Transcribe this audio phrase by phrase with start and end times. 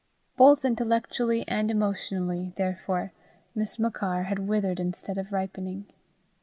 [0.35, 3.13] Both intellectually and emotionally, therefore,
[3.53, 5.85] Miss Machar had withered instead of ripening.